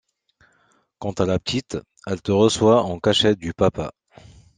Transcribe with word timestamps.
Quant 0.97 1.11
à 1.11 1.27
la 1.27 1.37
petite, 1.37 1.77
elle 2.07 2.23
te 2.23 2.31
reçoit 2.31 2.81
en 2.81 2.99
cachette 2.99 3.37
du 3.37 3.53
papa. 3.53 3.93